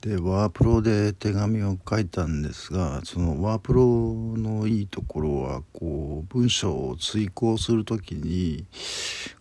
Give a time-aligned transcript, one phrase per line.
[0.00, 8.64] でワープロで手紙を書いたんですがそのワープロのいいところはこう文章を追考する時に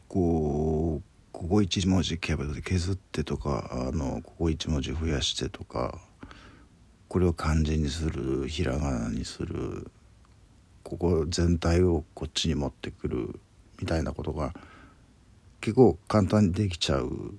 [0.07, 5.99] こうここ1文字削ってとかあのここ1文字増やしてとか
[7.07, 9.91] これを漢字にするひらがなにする
[10.81, 13.39] ここ全体をこっちに持ってくる
[13.79, 14.53] みたいなことが
[15.61, 17.35] 結構簡単にできちゃう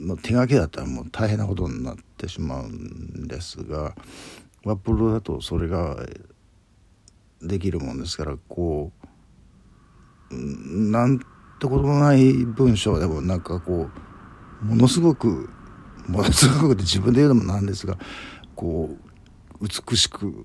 [0.00, 3.94] もう手書きだったらもう大変なことになってしまうんですが
[4.64, 5.96] ワップロだとそれが
[7.40, 8.90] できるもんですからこ
[10.30, 11.24] うなんて
[11.62, 13.88] こともない文章でもなんかこ
[14.62, 15.48] うものすごく
[16.08, 17.96] ものすごくって自分で言うのもなんですが
[18.56, 18.90] こ
[19.60, 20.44] う美しく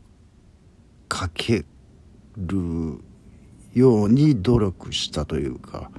[1.12, 1.66] 書け
[2.38, 3.00] る
[3.74, 5.90] ように努力したというか。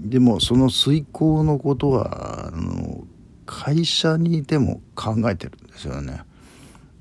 [0.00, 3.06] でもその遂行のことはあの
[3.44, 6.22] 会社にいても考えてるんですよね。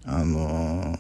[0.06, 0.98] あの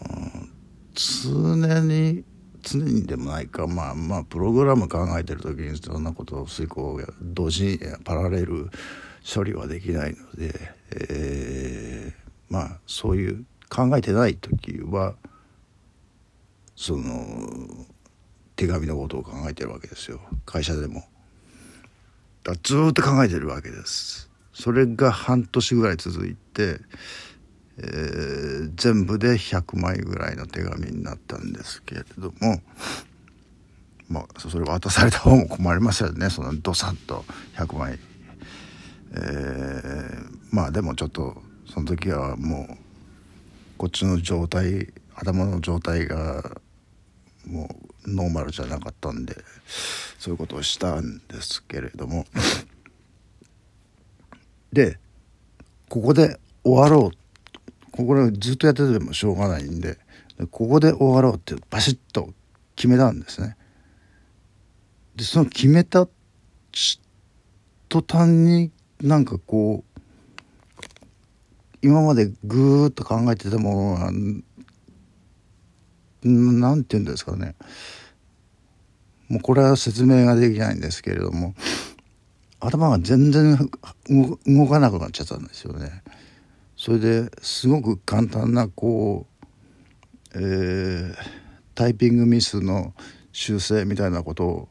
[0.94, 2.24] 常に
[2.62, 8.70] 常にでもないかまあまあプログラム考えてる時にそんなことを遂行同時にパラレル
[9.34, 10.54] 処理はできないので、
[10.92, 15.16] えー、まあそういう考えてない時は
[16.76, 17.04] その
[18.56, 21.04] 手紙のことを考えてるわけですよ会社でも。
[22.62, 24.30] ずっと考えてるわけです。
[24.54, 26.80] それが半年ぐらい続いて、
[27.78, 32.62] えー、全部で100枚ぐらいの手紙になったんですけれども
[34.10, 37.24] まあそれ渡された方も困りますよねそのドサッと
[37.56, 38.00] 100枚。
[39.12, 42.78] えー、まあでもちょっとその時はもう
[43.78, 46.60] こっちの状態頭の状態が
[47.46, 49.36] もうノーマルじゃなかったんで
[50.18, 52.26] そういうことをしたんですけれども
[54.74, 55.00] で
[55.90, 59.98] ここで終わろうここでずっとやっててもしょうがないんで
[60.52, 62.34] ここで終わろうってバシッと
[62.76, 63.58] 決めたんですね。
[65.18, 66.08] でその決めた
[67.90, 70.00] 途端になんかこう
[71.82, 74.12] 今までぐーっと考えてたものが
[76.24, 77.56] 何て言うんですかね
[79.30, 81.54] もうこれは説明ができないんですけれども
[82.60, 83.58] 頭が全然
[84.46, 86.04] 動かなくなっちゃったんですよね。
[86.76, 89.48] それですごく簡単なこう、
[90.36, 91.16] えー、
[91.76, 92.94] タイピングミスの
[93.32, 94.70] 修正みたいなことを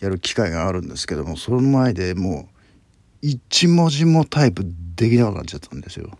[0.00, 2.56] やる機会があるんですけどもその前でもう
[3.20, 4.64] 一文字もタイプ
[4.96, 6.10] できなくなっちゃったんですよ。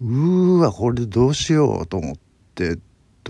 [0.00, 2.16] うーわこれどうしようと思っ
[2.54, 2.78] て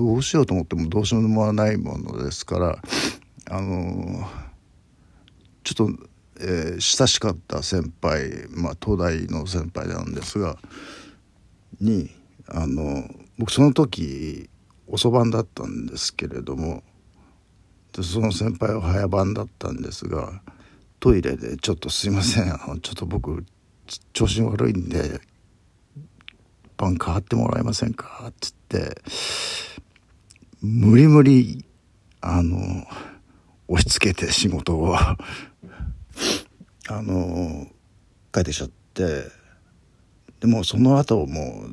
[0.01, 2.79] どうしようと思ってもどうしようもないものですから
[3.51, 4.27] あの
[5.63, 6.09] ちょっと、
[6.41, 10.57] えー、親しかった先輩、まあ、東大の先輩なんですが
[11.83, 12.11] に
[12.49, 13.05] あの
[13.37, 14.49] 僕その時
[14.87, 16.83] 遅番だったんですけれども
[17.93, 20.41] でその先輩は早番だったんですが
[20.99, 23.45] トイレで「ちょっとすいませんあのちょっと僕
[24.15, 25.21] 調子悪いんで
[26.79, 29.03] 番変わってもらえませんか?」っつって
[30.63, 31.65] 無理無理、
[32.21, 32.87] あの、
[33.67, 35.17] 押し付けて仕事を あ
[36.89, 37.67] の、
[38.31, 39.25] 帰ってきちゃって、
[40.41, 41.65] でもその後も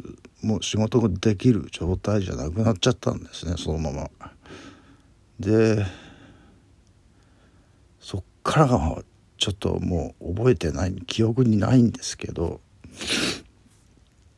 [0.42, 4.10] う、もう仕事ができる状態じゃなくなっちゃったんですね、そのまま。
[5.38, 5.86] で、
[8.00, 9.04] そっからが
[9.38, 12.62] ちょっともう覚えてない、記憶にないんですけど、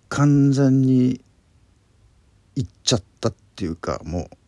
[0.08, 1.22] 完全に
[2.56, 4.39] 行っちゃったっていうかもう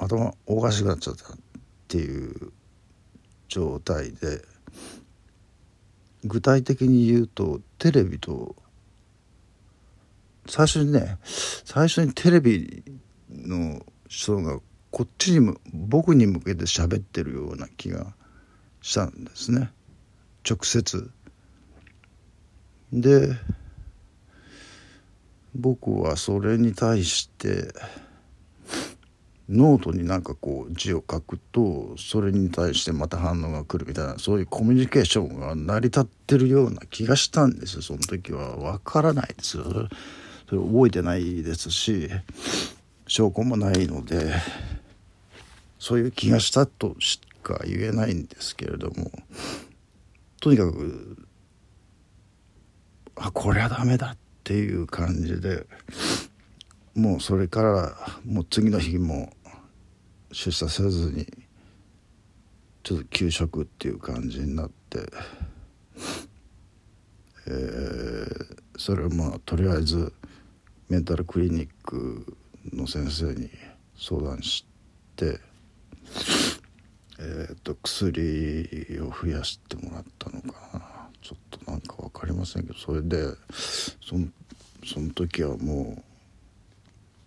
[0.00, 1.36] 頭おかしくなっちゃったっ
[1.88, 2.52] ていう
[3.48, 4.42] 状態で
[6.24, 8.56] 具体的に言うとテレビと
[10.46, 12.82] 最初にね最初にテレビ
[13.30, 14.58] の人が
[14.90, 18.14] こっちにも僕に向けて喋ってるような気が
[18.82, 19.70] したんですね
[20.48, 21.10] 直接。
[22.92, 23.28] で
[25.54, 27.72] 僕はそれに対して
[29.50, 39.58] ノートになんかこう字を書くとそれに対してまた反応が来るみたいなそういうコミュニケーションが成り立ってるような気がしたんですその時は分からないです。
[40.48, 42.10] それ覚えてないですし
[43.06, 44.34] 証拠もないので
[45.78, 49.10] そういう気がしたとしか言えないんですけれども
[50.40, 51.16] とにかく
[53.16, 55.66] あこれはダメだっていう感じで
[56.94, 59.32] もうそれからもう次の日も
[60.32, 61.26] 出社せずに
[62.82, 65.00] ちょっと休職っていう感じになって、
[67.46, 70.12] えー、それをまあとりあえず
[70.88, 72.36] メンタルクリニック
[72.72, 73.50] の先生に
[73.96, 74.64] 相談し
[75.16, 75.40] て
[77.22, 81.08] えーと、薬を増やしてもらったのかな。
[81.20, 83.22] ちょっとなんか分かりませんけどそれで
[84.00, 84.26] その
[84.86, 86.02] その時はも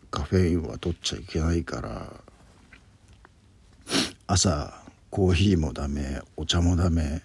[0.04, 2.12] うカフェインは取っちゃいけないから
[4.28, 4.74] 朝
[5.10, 7.22] コーヒーもダメお茶もダメ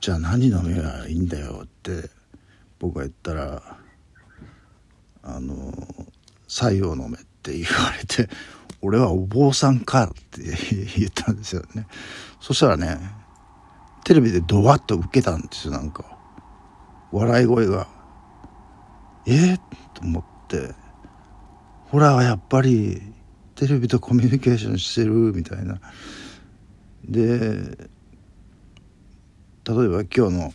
[0.00, 2.10] じゃあ何飲めばいいんだよって
[2.78, 3.62] 僕が言ったら
[5.22, 5.72] あの
[6.48, 8.28] 「白湯を飲め」って言われて
[8.80, 10.42] 俺はお坊さんかって
[10.96, 11.86] 言ったんですよね。
[12.40, 12.98] そしたらね、
[14.04, 16.04] テレビでドワッと受けたんですよ、なんか。
[17.10, 17.88] 笑い声が。
[19.26, 19.56] えー、
[19.94, 20.74] と思って、
[21.90, 23.02] ほら、やっぱり
[23.58, 25.80] テレビとコミュニケーションしてるみたいな。
[27.04, 27.28] で、
[29.64, 30.52] 例えば今日の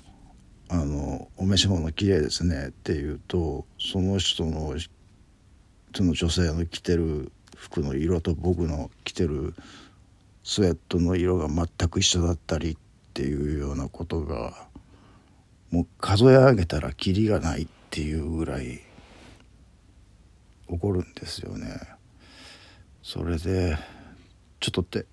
[0.70, 4.74] あのお召し物綺麗ですねっていうとその人の
[5.94, 9.54] その女性の着てる服の色と僕の着てる
[10.44, 12.78] スウェットの色が全く一緒だったりっ
[13.14, 14.68] ていうようなことが
[15.70, 18.80] もう数え上げたらキリがないっていうぐらい
[20.70, 21.93] 起こるんですよね。
[23.04, 23.78] それで
[24.62, 25.06] ちょっとって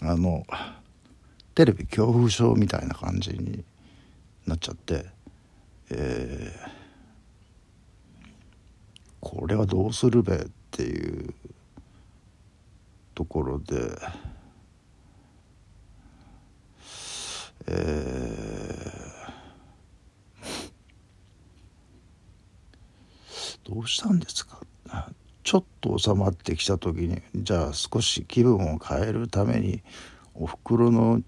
[0.00, 0.46] あの
[1.54, 3.62] テレビ恐怖症みたいな感じに
[4.46, 5.04] なっちゃって、
[5.90, 6.70] えー、
[9.20, 10.38] これはどうするべっ
[10.70, 11.34] ていう
[13.14, 13.98] ところで、
[17.66, 24.65] えー、どうしたんですか
[25.46, 29.80] ちょっと収まってきた時にじゃあ少し気分を変えるために
[30.34, 31.22] おふくろの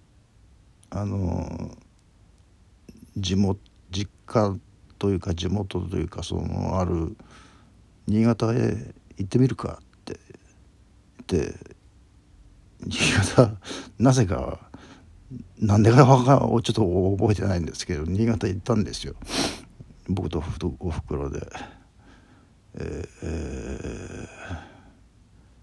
[0.91, 1.71] あの
[3.17, 3.61] 地元
[3.93, 4.57] 実家
[4.99, 7.17] というか地元というかそのある
[8.09, 10.19] 新潟へ行ってみるかって
[11.29, 11.55] 言って
[12.87, 13.53] 新潟
[14.01, 14.59] なぜか
[15.61, 19.15] なんでかちょっと覚えてないんですけど新潟行ったんですよ。
[20.09, 20.43] 僕と
[20.81, 21.47] おふくろで、
[22.81, 24.29] えー、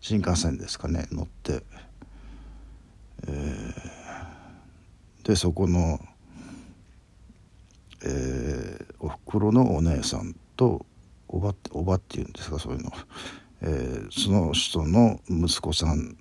[0.01, 1.63] 新幹線ですかね乗って、
[3.27, 5.99] えー、でそこの、
[8.03, 10.85] えー、おふくろのお姉さんと
[11.27, 12.91] おばおばっていうんですかそういうの、
[13.61, 16.17] えー、その人の息子さん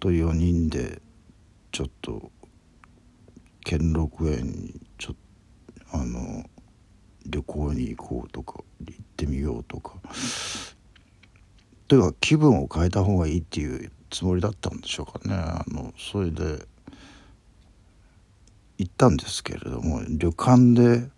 [0.00, 1.02] と4人で
[1.72, 2.30] ちょっと
[3.64, 5.16] 兼六園にちょっ
[5.92, 6.44] とあの
[7.28, 9.94] 旅行に行こうとか行ってみようとか
[11.86, 16.64] というか気分を変えた方がいいっていうつもりだったんでしょうかねあのそれで
[18.78, 21.08] 行ったんですけれども旅館で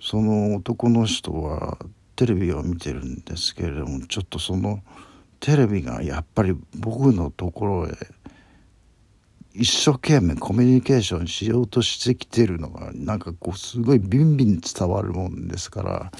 [0.00, 1.78] その男の人は
[2.16, 4.82] テレビを見てるんですけれどもちょっとその。
[5.40, 7.92] テレビがやっぱり僕のところへ
[9.58, 16.12] 一生懸命コミュニケーションしようとしてきてるのがなんかこうすごいビンビン伝わるもんですから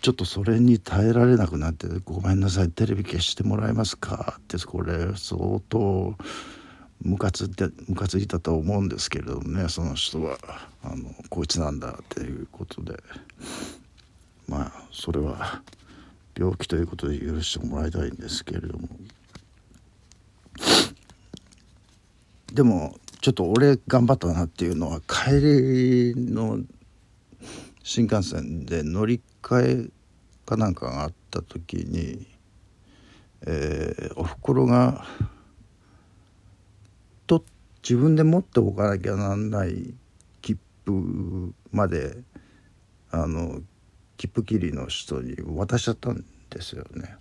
[0.00, 6.16] ちょっとそれに耐えられなくなって「ごめんなさいテレビ消してもらえますか」ってこれ相当
[7.02, 10.38] ムカついてムカついたと思うんですけれどもねその人は
[10.82, 13.02] あのこいつなんだっていうことで
[14.48, 15.62] まあそれは。
[16.34, 18.88] 病気ということで許してもらいたいんですけれども
[22.52, 26.58] でもちょっと俺頑張ったなっていうのは帰りの
[27.82, 29.90] 新幹線で乗り換え
[30.44, 32.26] かなんかがあった時に、
[33.46, 35.04] えー、おふくろが
[37.26, 37.42] と
[37.82, 39.94] 自分で持っておかなきゃなんない
[40.42, 42.18] 切符まで
[43.10, 43.60] あの
[44.18, 47.16] 切符切りの人に渡しちゃったんですよね。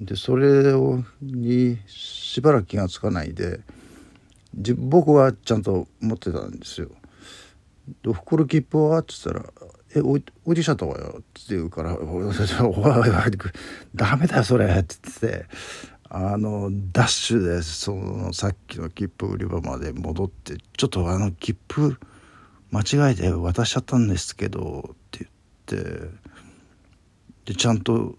[0.00, 3.60] でそれをにしばらく気が付かないで
[4.76, 6.88] 僕はちゃんと持ってたんですよ。
[8.02, 9.44] で「袋切符は?」っつったら
[9.94, 13.14] 「え置い置いてきちゃったわよ」って言うから「おいおいおい
[13.94, 15.46] ダメだよそれ」って言って
[16.08, 21.96] あのダッシュでそのさっきの切符売り場まで戻って「ちょっとあの切符
[22.70, 25.28] 間違えて渡しちゃったんですけど」って
[25.68, 26.10] 言って
[27.44, 28.16] でちゃんと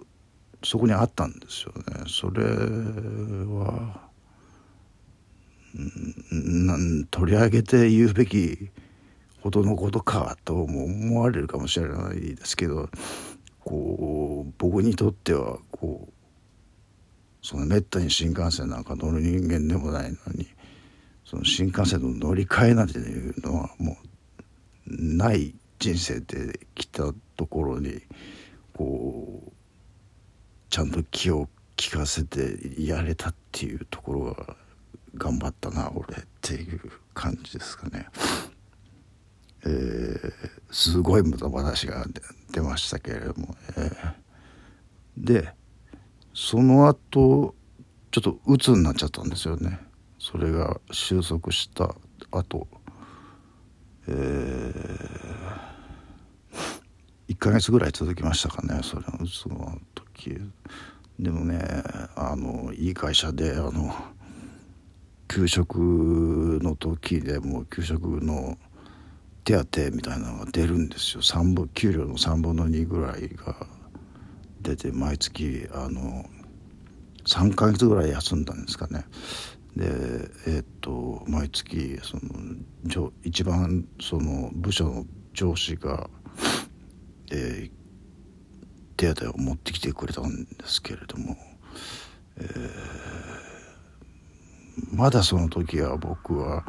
[0.67, 2.03] そこにあったんですよね。
[2.07, 4.01] それは
[6.36, 8.69] ん取り上げて言うべき
[9.39, 12.89] ほどのことかとも思われるかもしれないですけど
[13.63, 16.13] こう僕にとってはこう
[17.41, 20.47] そのめったに新幹線なんか乗る人間でもないのに
[21.24, 23.95] その新幹線の乗り換えなんていうのはも
[24.86, 28.01] うない人生で来たところに
[28.74, 29.56] こう
[30.69, 34.55] ちゃんと気を利かせてやれたっていうところが
[35.15, 36.79] 頑張ったな俺っていう
[37.13, 38.07] 感じですかね。
[39.65, 40.31] えー、
[40.71, 42.05] すごい無駄話が
[42.51, 44.13] 出ましたけれども、えー、
[45.17, 45.53] で
[46.33, 47.55] その後
[48.12, 49.79] ちょっと鬱になっちゃったんですよね。
[50.19, 51.95] それが収束した
[52.31, 52.67] 後。
[54.09, 54.74] えー、
[57.29, 60.06] 1ヶ月ぐらい続きましたかねそれの鬱の時
[61.19, 61.59] でもね
[62.15, 63.93] あのいい会社であの
[65.27, 68.57] 給食の時でも給食の
[69.43, 71.21] 手当みたいなのが出るんですよ。
[71.21, 73.67] 3分給料の3分の2ぐらいが
[74.62, 76.25] 出て毎月あの
[77.25, 79.05] 3ヶ月ぐらい休んだんですかね。
[79.75, 79.86] で
[80.47, 86.09] えー、っと毎月その一番その部署の上司が、
[87.31, 87.71] えー、
[88.97, 91.37] 手当を持ってきてくれたんですけれども、
[92.37, 92.69] えー、
[94.91, 96.65] まだその時は僕は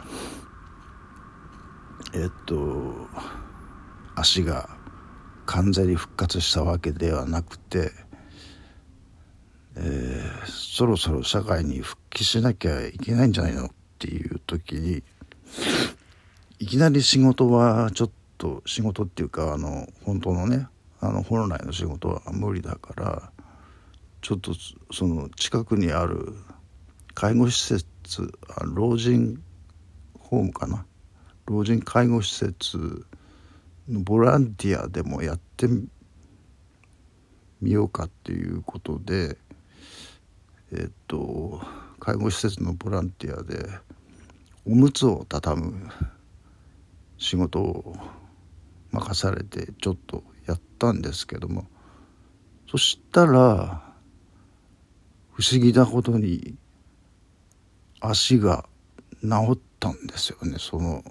[2.14, 3.08] えっと
[4.14, 4.68] 足が
[5.46, 7.92] 完全に復活したわけではなくて、
[9.76, 15.02] えー、そろそろ社会に復帰しなきゃいけないんじゃないのっていう時に
[16.58, 20.66] いきなり仕事はちょっと仕事っていうかあの本当のね
[21.00, 23.32] あの本来の仕事は無理だから
[24.20, 24.52] ちょっと
[24.92, 26.34] その近くにある
[27.14, 28.32] 介護施設
[28.74, 29.42] 老人
[30.18, 30.84] ホームかな？
[31.46, 33.06] 老人介護施設
[33.88, 35.66] のボランティアでもやって
[37.60, 39.38] みようかっていうことで
[40.72, 41.60] えっと
[41.98, 43.68] 介護施設のボランティアで
[44.66, 45.88] おむつを畳む
[47.16, 47.96] 仕事を
[48.90, 51.66] 任されてちょっとやったんですけども
[52.70, 53.82] そしたら
[55.32, 56.56] 不思議なことに
[58.00, 58.68] 足が
[59.22, 61.04] 治ったんですよねその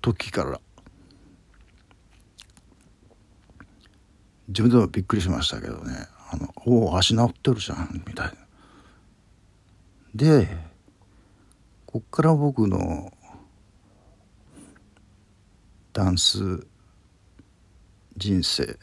[0.00, 0.60] 時から
[4.48, 8.34] 自分でもびっくりしましたけどね「あのおお足治ってるじゃん」みたいな。
[10.14, 10.48] で
[11.86, 13.12] こっから僕の
[15.92, 16.66] ダンス
[18.20, 18.76] 人生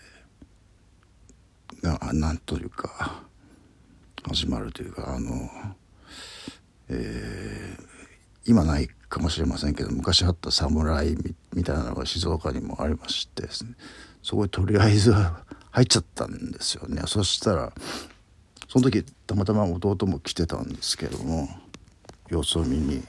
[1.83, 3.21] がなんというか
[4.27, 5.47] 始まるというかあの、
[6.89, 7.83] えー、
[8.47, 11.15] 今ないかもしれませんけど昔あった侍
[11.53, 13.75] みたいなのが静岡にもありましてすね
[14.23, 17.03] そこにとりあえず入っちゃったんですよね。
[17.05, 17.71] そしたら
[18.67, 21.47] その時たまたま弟も来てたんですけども
[22.29, 23.03] 様子を見に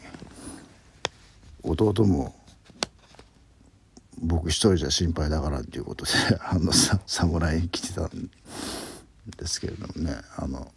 [1.62, 2.38] 弟も
[4.20, 6.10] 僕一人じゃ心配だからっていうことで
[6.42, 8.30] あの侍に来てたん
[9.37, 10.72] ですけれどもねあの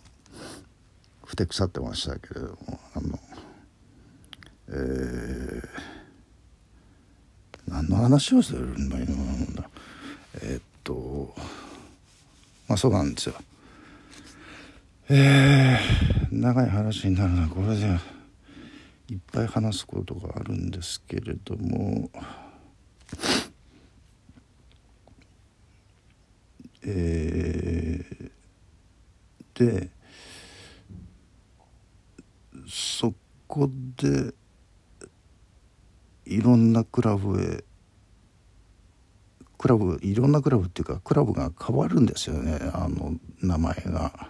[1.26, 3.20] ふてくさってましたけれどもあの
[4.74, 5.68] えー、
[7.68, 9.70] 何の話をするんだ今なんだ
[10.42, 11.36] えー、っと
[12.68, 13.36] まあそうなんですよ。
[15.10, 17.48] えー、長い話になるな。
[17.50, 18.00] これで
[19.10, 22.10] いっぱい話すことがあるんですけれども
[26.84, 29.90] えー、で
[32.68, 33.14] そ
[33.48, 34.34] こで
[36.26, 37.64] いろんなクラブへ
[39.58, 44.30] クラブいろんなクラブっていうかクラブが変わるんですよねあの名前が。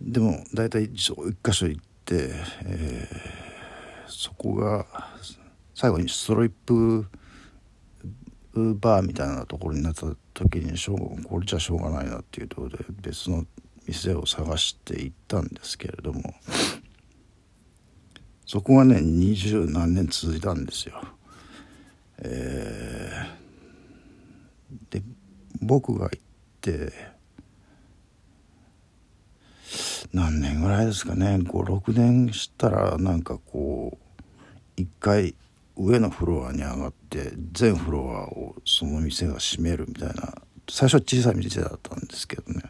[0.00, 1.14] でも大体一
[1.44, 2.30] 箇所行って、
[2.64, 4.84] えー、そこが
[5.74, 7.06] 最後にストリップ
[8.54, 13.44] バーみたいなところになった時にしょうこれじゃしょうがないなっていうところで別の
[13.86, 16.34] 店を探して行ったんですけれども
[18.46, 21.00] そこがね二十何年続いたんですよ。
[22.18, 25.02] えー、で
[25.62, 26.20] 僕が行っ
[26.60, 26.92] て
[30.12, 34.20] 何年ぐらいですかね56年したらなんかこう
[34.76, 35.34] 一回
[35.76, 40.34] 上のフロアに上がって全フロアをその店が閉めるみたいな
[40.68, 42.62] 最初は小さい店だったんですけどね。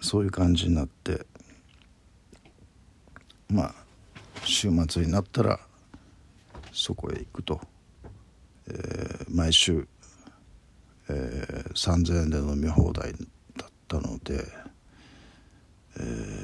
[0.00, 1.26] そういう感じになって
[3.48, 3.74] まあ
[4.44, 5.60] 週末になったら
[6.72, 7.60] そこへ行くと、
[8.68, 9.86] えー、毎週、
[11.08, 13.12] えー、3,000円で飲み放題
[13.56, 14.44] だったので、
[15.98, 16.37] えー、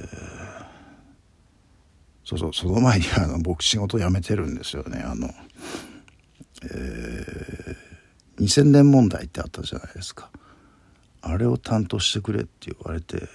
[2.24, 5.02] そうそうその前にあの僕仕事辞めてるんですよね。
[5.04, 5.28] あの、
[6.64, 7.76] え
[8.38, 10.30] 2000年問題ってあったじゃないですか。
[11.20, 13.28] あれを担当してくれって言われて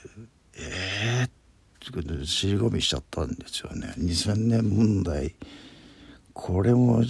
[0.55, 1.29] ええー、っ
[2.19, 3.93] て尻込みしちゃったんですよね。
[3.97, 5.35] 2000年問題
[6.33, 7.03] これも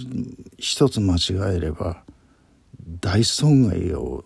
[0.58, 2.02] 一つ間違えれば
[3.00, 4.24] 大損害を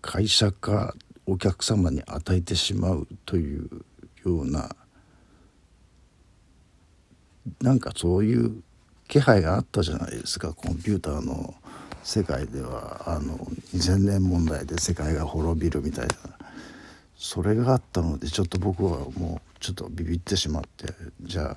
[0.00, 0.94] 会社か
[1.26, 3.68] お客様に与えてしまうという
[4.24, 4.74] ような
[7.60, 8.62] なんかそういう
[9.08, 10.52] 気配があったじゃないですか。
[10.52, 11.54] コンピューターの
[12.02, 13.36] 世界ではあの
[13.74, 16.14] 2000年問題で世界が滅びるみたいな。
[17.16, 21.56] それがあったのでちょっと僕はもうちょっとビビってしまってじゃあ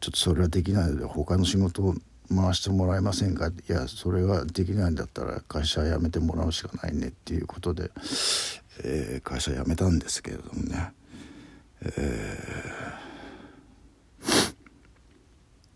[0.00, 1.94] ちょっとそれはできないので他の仕事を
[2.34, 3.48] 回してもらえませんか？
[3.48, 7.90] いやそれができないんだったら会社辞めてもらうしかないねっていうことで、
[8.82, 10.92] えー、会社辞めたんですけれどもね。
[11.82, 13.01] えー、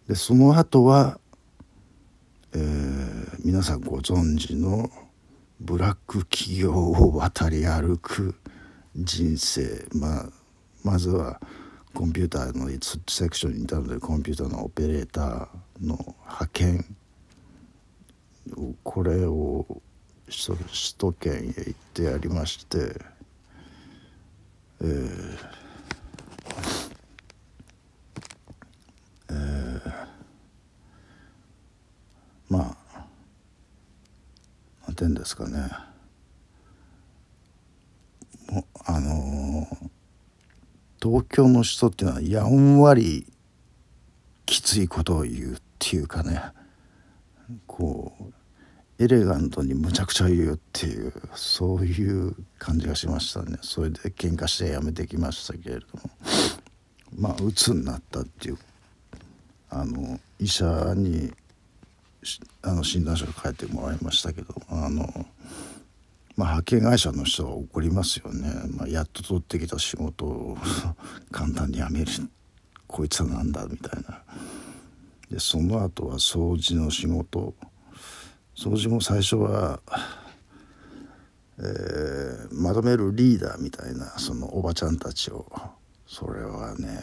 [0.09, 1.19] でその後は、
[2.55, 4.91] えー、皆さんご存知の
[5.61, 8.35] ブラック企業を渡り歩く
[8.95, 9.87] 人生。
[9.93, 10.31] まあ
[10.85, 11.41] まずは
[11.93, 12.69] コンピューターの
[13.09, 15.49] セクションにいたのでコンピューターのオペレーター
[15.81, 16.97] の派遣
[18.85, 19.67] これを
[20.27, 20.59] 首
[20.99, 23.01] 都圏へ行ってやりまして
[24.81, 25.39] えー、
[29.31, 29.93] えー、
[32.49, 33.07] まあ
[34.86, 35.71] 何てんですかね。
[38.51, 39.91] もうあのー
[41.03, 43.27] 東京の人っていうのはやんわり
[44.45, 46.43] きついことを言うっていうかね。
[47.67, 48.13] こ
[48.99, 53.59] うエレガントにむちゃくちゃ言うっていうそういう感じがしましたね。
[53.61, 56.11] それで喧嘩してやめてきましたけれども。
[57.17, 58.59] まあ鬱になったっていう
[59.71, 61.33] あの医者に
[62.63, 65.27] あの診断書を書いてもらいましたけどあの
[66.37, 70.59] まあ、派遣会社の人は怒りますよね、まあ、やっと取ってきた仕事を
[71.31, 72.07] 簡単に辞める。
[72.87, 74.23] こいつはなんだみたいな。
[75.31, 77.55] でその後は掃除の仕事。
[78.55, 79.81] 掃除も最初は、
[81.59, 85.51] えー、まとめるリーダーみたいなそのおばちゃんたちを。
[86.07, 87.01] それはね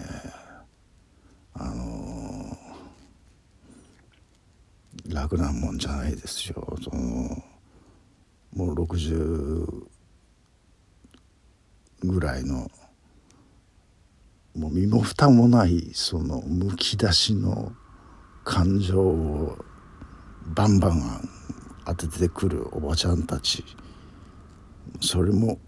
[1.55, 2.22] あの、
[5.07, 6.77] 楽なもんじゃないですよ。
[6.81, 7.43] その
[8.53, 9.87] もう60
[12.03, 12.69] ぐらいの
[14.55, 17.73] もう身も蓋もないそのむき出しの
[18.43, 19.57] 感情を
[20.45, 21.29] バンバン
[21.85, 23.63] 当ててくるおばちゃんたち。
[25.01, 25.59] それも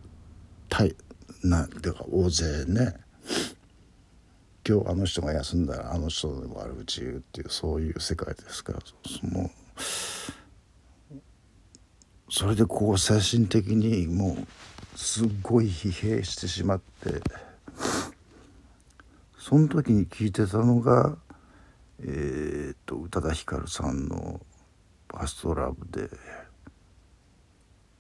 [0.70, 0.96] 大
[1.44, 3.05] なてか大勢ね
[4.68, 9.52] 今日あの人が休んだらあの人の悪口言うっていうそういう世界ですからその
[12.30, 14.38] それでこう精神的にも
[14.96, 17.22] うすっごい疲弊してしまって
[19.38, 21.16] その時に聞いてたのが
[22.04, 24.42] え、っと宇多田ヒカルさんの
[25.12, 26.10] 「ファストラブで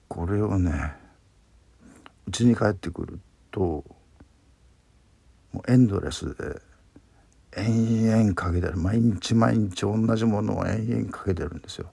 [0.08, 0.93] これをね
[2.28, 3.19] うちに帰ってくる
[3.51, 3.86] と
[5.55, 6.59] もうエンドレスで
[7.55, 8.75] 延々かけてる。
[8.75, 11.89] 毎日毎日同じものを延々かけてるんですよ。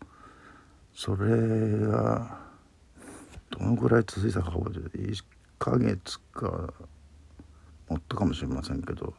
[0.93, 2.41] それが
[3.51, 5.25] どのぐらい続いたか覚えてる？1
[5.61, 6.75] ヶ月か
[7.89, 9.15] もっとかもしれませんけど。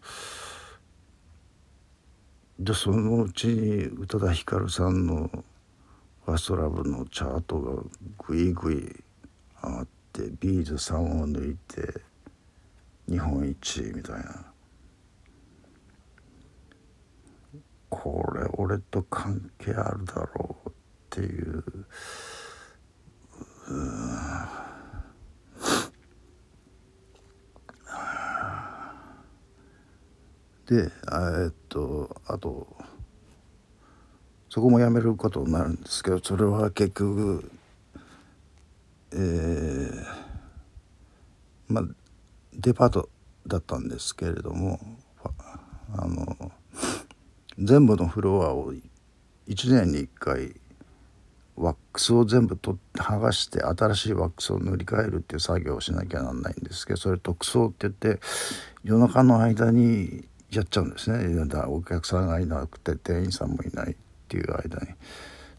[2.59, 5.31] でそのうちに宇多田ヒカルさんの
[6.25, 7.81] 「ファストラブのチャートが
[8.27, 9.03] グイグイ
[9.63, 12.01] 上がってビーズ3を抜いて
[13.07, 14.53] 日本一みたいな。
[17.89, 20.73] これ俺と関係あるだろうっ
[21.09, 21.63] ていう。
[23.69, 24.63] うん。
[30.65, 32.67] でえっとあと
[34.49, 37.51] そこもやめることになるんですけどそれは結局
[39.11, 40.05] えー、
[41.67, 41.83] まあ
[42.63, 43.09] デパート
[43.45, 44.79] だったんですけれども
[45.95, 46.51] あの
[47.59, 48.81] 全部のフロアを1
[49.75, 50.55] 年に1回
[51.55, 58.21] ワックスを全部取剥がして新しいワックスを塗り替えるっていう作業をしなきゃなんないんですけどそれ特装って言って
[58.83, 63.95] 夜中の間にやっちゃうんですねだお客さんがいなくて店員さんもいないっ
[64.29, 64.93] ていう間に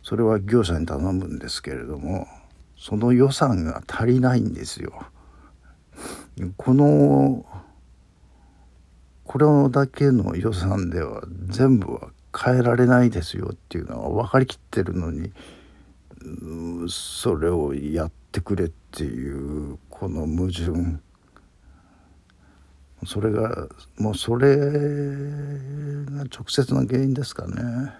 [0.02, 2.26] それは業者に頼むんですけれども
[2.76, 5.06] その予算が足りないんですよ。
[6.56, 7.46] この
[9.24, 15.32] これだけの予算では全部は変えられないですよっていうのは分かりきってるのに
[16.88, 20.98] それをやってくれっていうこの矛盾
[23.06, 23.68] それが
[23.98, 27.92] もうそれが直接の原因ですかね。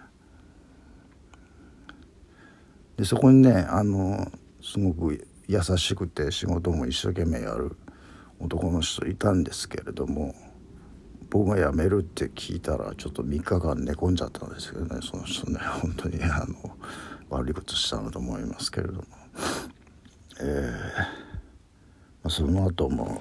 [2.97, 4.31] でそこにねあの
[4.63, 7.77] すごく優しくて仕事も一生懸命やる
[8.41, 10.35] 男の人いたんですけれども
[11.31, 16.77] 僕が辞めるって聞いたらちょっと3日間寝込んじゃったんですけどねその人ね 本当にあの
[17.31, 19.05] 悪いことしたのと思いますけれども、
[20.41, 20.99] えー
[22.23, 23.21] まあ、その後も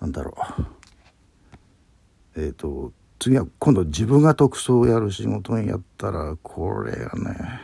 [0.00, 0.34] なんだろ
[2.34, 7.60] うえっ、ー、と次は今度自分が特捜をやる仕事にやったらこれがね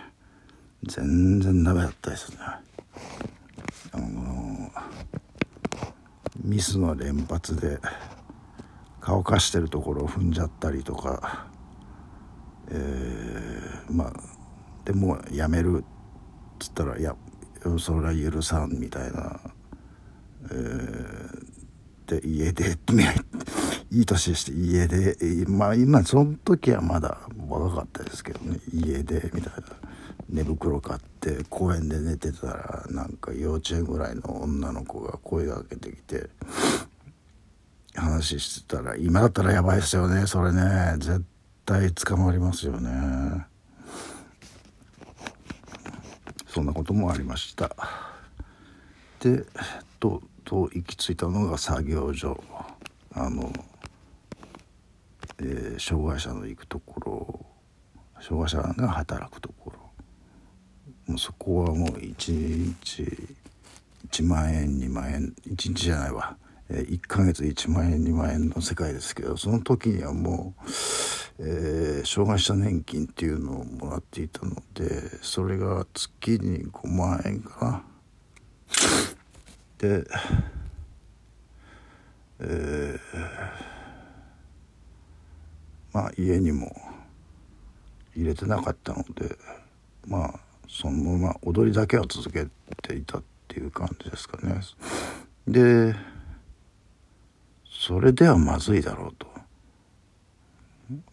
[0.84, 2.38] 全然ダメだったですね。
[3.92, 4.45] あの
[6.46, 7.78] ミスの連発で
[9.00, 11.46] 乾かしてるところを踏んじゃったりとか、
[12.68, 14.12] えー、まあ
[14.84, 15.84] でもやめるっ
[16.58, 17.14] つったら「いや
[17.78, 19.40] それは許さん」みたいな。
[20.50, 21.56] えー
[22.06, 22.78] で家で
[23.90, 25.16] いい年して家で
[25.48, 29.85] まあ今その時はまだ若かったですけどね家でみたいな
[30.28, 36.28] 寝袋買って公園で寝てたらなんか幼稚園ぐらいの女の子が声かけてきて
[37.94, 40.96] 話してたら今だったらやばいですよねそれね。
[40.98, 41.24] 絶
[41.64, 43.46] 対捕まりますよね。
[46.48, 47.70] そんなこともありました。
[49.20, 49.44] で
[50.00, 52.42] とと行き着いたのが作業所。
[53.12, 53.50] あの、
[55.38, 57.46] えー、障害者の行くところ。
[58.20, 59.85] 障害者が働くところ。
[61.06, 63.36] もうそこはもう1日
[64.10, 66.36] 1万円2万円1日じゃないわ、
[66.68, 70.62] えー、1ヶ月1万円2万円の世界ですけどその時にはもう、
[71.40, 74.84] えー、障害者年金っていうのをもらっていたので
[75.22, 77.82] それが月に5万円かな。
[79.78, 80.04] で
[82.38, 82.98] えー、
[85.92, 86.74] まあ家にも
[88.14, 89.36] 入れてなかったので
[90.06, 92.46] まあそのまま踊りだけは続け
[92.82, 94.60] ていたっていう感じですかね。
[95.46, 95.94] で
[97.70, 99.26] それではまずいだろうと。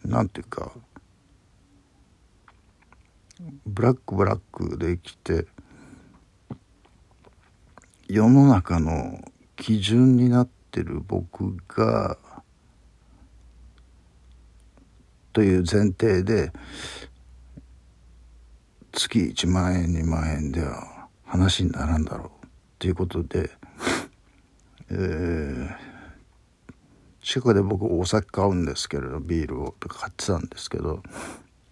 [0.04, 0.72] なんていうか
[3.66, 5.46] ブラックブラックで生きて
[8.08, 9.20] 世の中の
[9.56, 12.16] 基準になってる僕が
[15.32, 16.52] という前提で
[19.08, 23.50] 月1万円2万円では話にならんだろうっていうことで、
[24.88, 25.76] えー、
[27.20, 31.02] 近くで僕お酒買うんですけれどビールをとか買ってたんですけど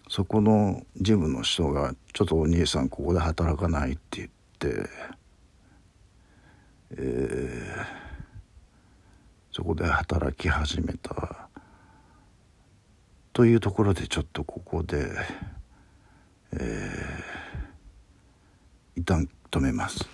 [0.09, 4.89] そこのジムの人が「ちょっとお兄さんここで働かない」って言って、
[6.91, 11.47] えー、そこで働き始めた
[13.31, 15.09] というところでちょっとここで。
[16.59, 20.07] えー、一旦止めます。